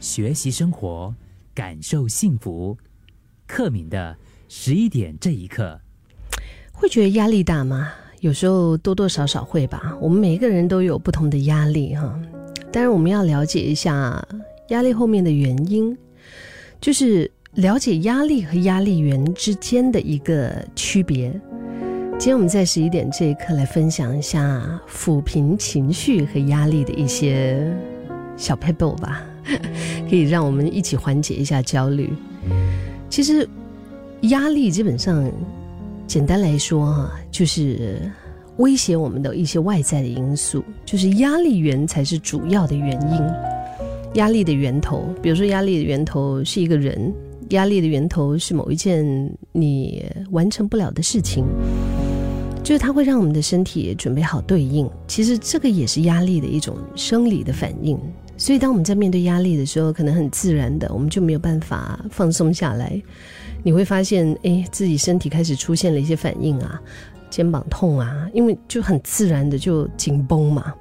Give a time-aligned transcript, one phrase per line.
[0.00, 1.14] 学习生活，
[1.54, 2.76] 感受幸福。
[3.46, 4.16] 克敏的
[4.48, 5.80] 十一点这一刻，
[6.72, 7.90] 会觉得压力大吗？
[8.20, 9.96] 有时候多多少少会吧。
[10.00, 12.20] 我们每一个人都有不同的压力哈，
[12.72, 14.22] 当然我们要了解一下
[14.68, 15.96] 压力后面的原因，
[16.80, 21.30] 就是了解压力和压力源之间的一个区别。
[22.18, 27.72] 今天我们在十一点这一刻来分享一下抚平情绪和压力的一些
[28.36, 29.24] 小 pebble 吧，
[30.08, 32.12] 可以让我们一起缓解一下焦虑。
[33.08, 33.48] 其实
[34.22, 35.30] 压力基本上，
[36.06, 38.00] 简单来说哈，就是
[38.58, 43.20] 威胁我们的一些外在的因素，就是压力源才是主要的原因。
[44.14, 47.12] 压力的源头，比如说压力的源头是一个人，
[47.50, 49.04] 压力的源头是某一件
[49.52, 51.44] 你完成不了的事情。
[52.62, 57.98] 就是它会让我们的身体准备好对应，其实这个也是压力的一种生理的反应。
[58.38, 62.98] 所以当我们在面对压力的时候，可能很自然的，我们就没有办法放松下来。
[63.64, 66.80] 你会发现，哎，自己身体开始出现了一些反应啊，
[67.28, 70.72] 肩膀痛啊，因为就很自然的就紧绷嘛，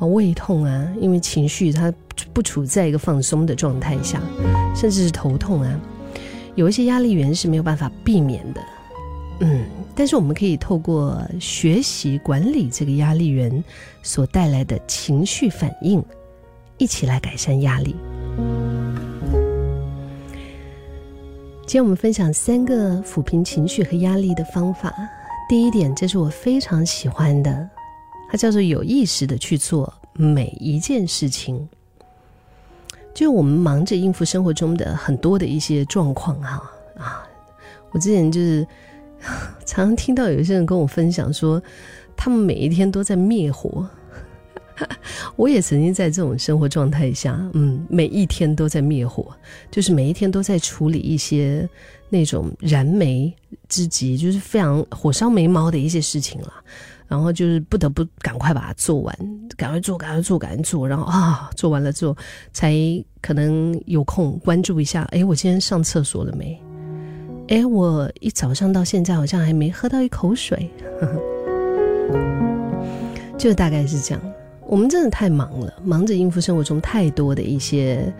[0.00, 1.94] 啊，胃痛啊，因为情绪它
[2.32, 4.20] 不处在一个放松的状态下，
[4.74, 5.80] 甚至是头痛啊，
[6.56, 8.60] 有一些压力源是没有办法避免的。
[9.40, 9.64] 嗯，
[9.94, 13.62] 但是我们可以透过学习管理这个压力源
[14.02, 16.02] 所带来的情绪反应，
[16.78, 17.96] 一起来改善压力。
[21.66, 24.94] 今天我们分享三个抚平情绪和压力的方法。
[25.48, 27.68] 第一点，这是我非常喜欢的，
[28.30, 31.68] 它叫做有意识的去做每一件事情。
[33.14, 36.62] 就我们忙着应付生活中的很多的一些状况哈
[36.98, 37.26] 啊，
[37.90, 38.66] 我之前就是。
[39.64, 41.60] 常常听到有些人跟我分享说，
[42.14, 43.84] 他们每一天都在灭火。
[45.36, 49.32] 我也曾经在这种生活状态下，嗯，每一天都在灭火，
[49.70, 51.68] 就是每一天都在处理一些
[52.08, 53.32] 那种燃眉
[53.68, 56.52] 之急，就是非常火烧眉毛的一些事情了。
[57.08, 59.16] 然后就是不得不赶快把它做完，
[59.56, 60.88] 赶快做，赶快做，赶快做。
[60.88, 62.16] 然后啊，做完了之后，
[62.52, 62.74] 才
[63.22, 66.60] 可能有空关注一下，哎，我今天上厕所了没？
[67.46, 70.68] 哎，我一早上到现在好像还没喝到一口水，
[73.38, 74.20] 就大概是这样。
[74.66, 78.12] 我们真的太忙了，忙着应付生活中太多的一些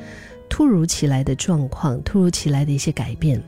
[0.48, 3.42] 突如其来的状况、突如其来的一些改变，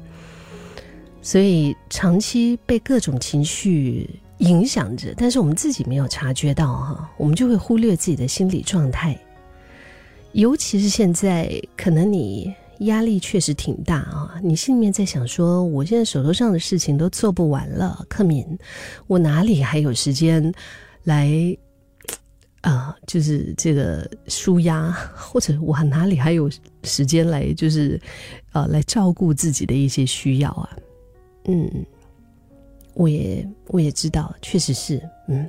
[1.22, 9.19] 所以长期被各种情绪影响着，但是我们自己没有察觉到哈，我们就会忽略自己的心理状态，
[10.32, 12.54] 尤其是现在，可能你。
[12.82, 14.34] 压力确实挺大啊！
[14.41, 18.56] 你心里面在想说，我现在手头上的事情都做不完了，克敏，
[19.09, 20.54] 我哪里还有时间
[21.03, 21.28] 来
[22.61, 22.97] 啊？
[23.07, 26.51] 就是这个舒压，或者我哪里还有
[26.83, 28.01] 时间来，就是
[28.51, 30.77] 啊，来照顾自己的一些需要啊？
[31.47, 31.71] 嗯，
[32.95, 35.49] 我也我也知道，确实是嗯，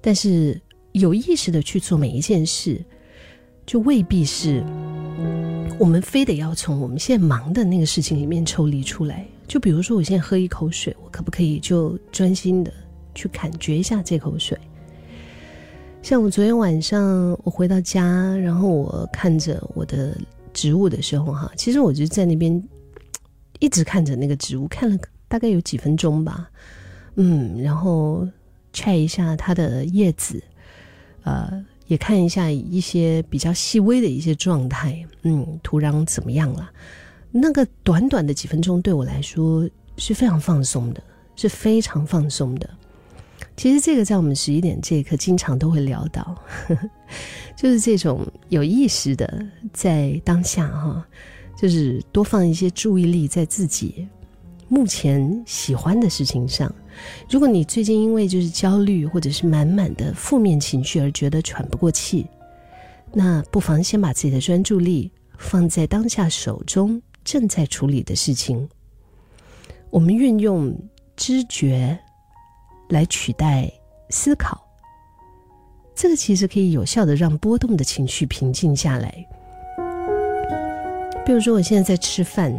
[0.00, 0.60] 但是
[0.92, 2.82] 有意识的去做每一件事，
[3.66, 4.64] 就未必是。
[5.76, 12.72] 我们非得要从我们现在忙的那个事情里面抽离出来，就比如说，我现在喝一口水，我可不可以就专心的
[13.12, 14.56] 去感觉一下这口水？
[16.04, 20.14] 像我昨天晚上我回到家，然后我看着我的
[20.52, 22.62] 植物的时候，哈，其实我就在那边
[23.58, 24.98] 一直看着那个植物，看了
[25.28, 26.50] 大概有几分钟吧，
[27.14, 28.28] 嗯，然后
[28.74, 30.44] check 一下它的叶子，
[31.22, 31.64] 呃。
[31.86, 36.70] 也看一下一些比较细微的一些状态，嗯，土壤怎么样了？
[37.30, 41.02] 那个短短的几分钟对我来说是非常放松的，
[41.36, 42.70] 是非常放松的。
[43.56, 46.36] 其实这个在我们十一点这一刻经常都会聊到，
[47.56, 51.06] 就是这种有意识的在当下哈，
[51.56, 54.06] 就是多放一些注意力在自己
[54.68, 56.72] 目前喜欢的事情上。
[57.30, 62.26] 如果你最近因为就是焦虑或者是满满的负面情绪而觉得喘不过气，
[63.12, 68.68] 那不妨先把自己的专注力放在当下手中正在处理的事情。
[69.90, 70.76] 我们运用
[71.16, 71.96] 知觉
[72.88, 73.70] 来取代
[74.10, 74.60] 思考，
[75.94, 79.26] 这个其实可以有效的让波动的情绪平静下来。
[81.26, 82.54] 比如说，我现在在吃饭。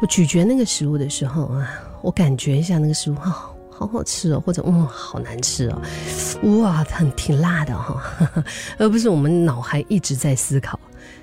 [0.00, 1.68] 我咀嚼那个食物的时候啊，
[2.02, 8.02] 我感觉一下那个食物，好好好吃哦，或者嗯，好难吃哦，哇，很挺辣的哈，
[8.78, 10.78] 而不是我们脑海一直在思考，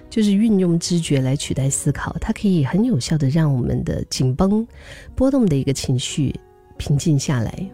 [0.10, 4.66] 就是运用知觉来取代思考，它可以很有效的让我们的紧绷、
[5.14, 6.34] 波动的一个情绪
[6.80, 7.70] 平静下来。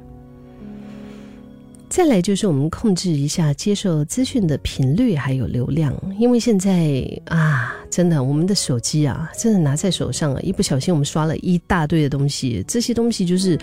[1.87, 13.57] 再来就是我们控制一下接受资讯的频率还有流量，因为现在啊，真的我们的手机啊，真的拿在手上啊，一不小心我们刷了一大堆的东西，这些东西就是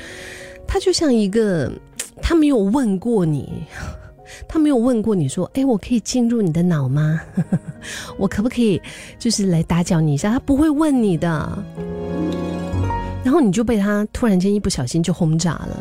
[0.66, 1.70] 它就像一个，
[2.22, 3.52] 他没有问过你，
[4.48, 7.20] 他没有问过你说，哎，我可以进入你的脑吗？
[8.16, 8.80] 我可不可以
[9.18, 10.30] 就是来打搅你一下？
[10.30, 11.64] 他不会问你的，
[13.24, 15.76] 然后你就被他突然间一不小心就轰炸了。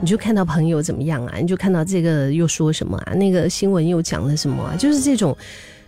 [0.00, 1.38] 你就看到朋友怎么样啊？
[1.38, 3.14] 你就看到这个又说什么啊？
[3.14, 4.76] 那个新闻又讲了什么啊？
[4.76, 5.34] 就是这种，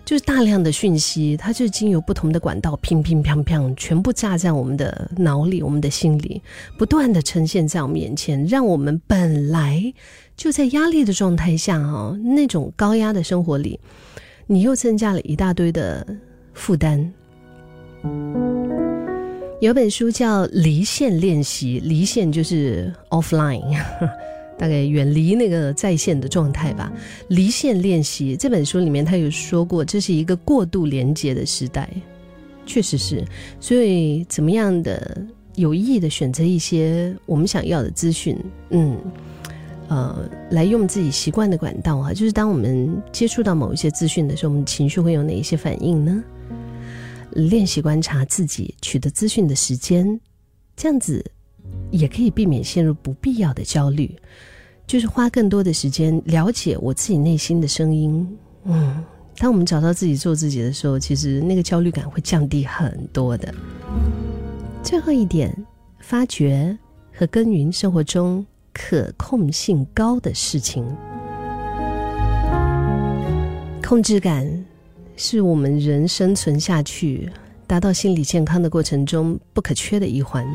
[0.02, 6.40] 就是大量的讯息，它就经由不同的管道，乒乒乓乓，全部炸在我们的脑里、我们的心里，
[6.78, 9.92] 不断的呈现在我们眼前，让我们本来
[10.38, 13.78] 就在压力的状态下哈，那种高压的生活里，
[14.46, 16.06] 你又增加了一大堆的
[16.54, 17.12] 负担。
[19.60, 23.60] 有本书叫《离线练习》，离线就是 offline，
[24.56, 26.92] 大概远离那个在线的状态吧。
[27.26, 31.90] 离线练习这本书里面，他有说过，这是一个过度连接的时代，
[32.66, 33.24] 确实是。
[33.58, 35.20] 所以，怎么样的
[35.56, 38.38] 有意义的选择一些我们想要的资讯，
[38.70, 38.96] 嗯，
[39.88, 46.22] 呃，来用自己习惯的管道啊，就是当我们接触到某一些资讯的时候，我们情绪会有哪一些反应呢？
[47.32, 50.18] 练习观察自己取得资讯的时间，
[50.76, 51.24] 这样子
[51.90, 54.14] 也可以避免陷入不必要的焦虑。
[54.86, 58.26] 就是花更多的时间了解我自己内心的声音。
[58.64, 59.04] 嗯，
[59.36, 63.54] 当我们找到自己做自己的时候，其实那个焦虑感会降低很多的。
[64.82, 65.54] 最后一点，
[66.00, 66.76] 发掘
[67.12, 70.82] 和耕耘生活中可控性高的事情，
[73.82, 74.64] 控制感。
[75.20, 77.28] 是我们人生存下去、
[77.66, 80.46] 达到心理健康的过程中不可缺的一环。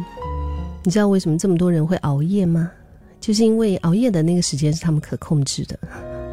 [0.83, 2.71] 你知道为什么这么多人会熬夜吗？
[3.19, 5.77] 就是因为熬夜的那个时间是他们可控制的。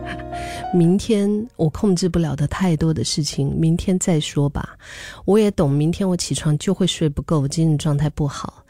[0.73, 4.79] 明天我控制不了的太多的事情，明天再说吧。
[5.25, 8.65] 我也懂，明天我起床就会睡不够，精神状态不好。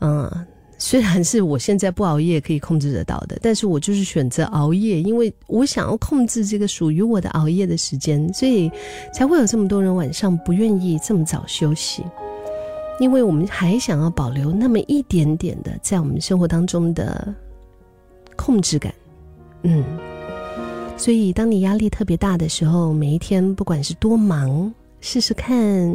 [0.00, 0.46] 嗯。
[0.78, 8.70] 虽然是我现在不熬夜可以控制得到的，但是我就是选择熬夜，因为我想要控制这个属于我的熬夜的时间，所以
[9.12, 12.04] 才会有这么多人晚上不愿意这么早休息，
[13.00, 17.34] 因为我们还想要保留那么一点点的在我们生活当中的
[18.36, 18.94] 控制感，
[19.62, 19.82] 嗯，
[20.98, 24.70] 所以当你压力特别大的时候，每一天不管是多忙，
[25.00, 25.90] 试试看，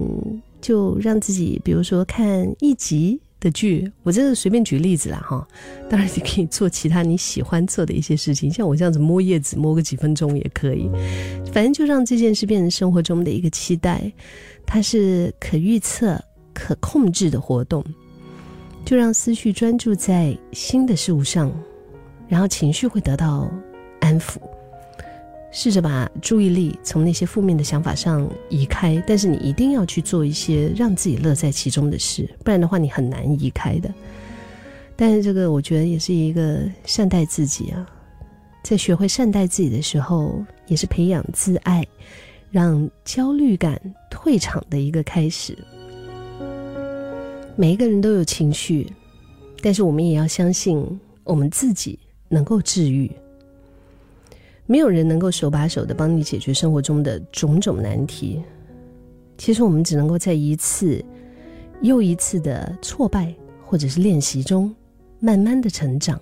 [0.59, 3.21] 就让自己，比如说看一集。
[3.41, 5.45] 的剧，我这是随便举例子啦哈，
[5.89, 10.89] 当然你可以做其他你喜欢做的一些事情，像我这样子摸叶子摸个几分钟也可以，
[11.51, 14.09] 反正就让这件事变成生活中的一个期待，
[14.65, 16.23] 它是可预测、
[16.53, 17.83] 可控制的活动，
[18.85, 21.51] 就让思绪专注在新的事物上，
[22.29, 23.51] 然后情绪会得到
[23.99, 24.37] 安抚。
[25.51, 33.93] 试着把注意力从那些负面的想法上移开，但是你一定要去做一些让自己乐在其中的事，不然的话你很难移开的。
[34.95, 37.85] 但是这个我觉得也是一个善待自己啊，
[38.63, 41.85] 在学会善待自己的时候，也是培养自爱，
[42.49, 45.57] 让焦虑感退场的一个开始。
[47.57, 48.89] 每一个人都有情绪，
[49.61, 51.99] 但是我们也要相信我们自己
[52.29, 53.11] 能够治愈。
[54.71, 58.41] 没有人能够手把手的帮你解决生活中的种种难题。
[59.37, 61.03] 其实我们只能够在一次
[61.81, 63.35] 又一次的挫败
[63.65, 64.73] 或者是练习中，
[65.19, 66.17] 慢慢的成长。